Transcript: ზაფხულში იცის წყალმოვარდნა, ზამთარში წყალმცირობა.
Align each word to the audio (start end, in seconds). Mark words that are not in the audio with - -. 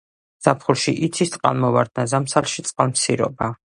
ზაფხულში 0.45 0.93
იცის 1.07 1.33
წყალმოვარდნა, 1.35 2.07
ზამთარში 2.15 2.67
წყალმცირობა. 2.71 3.53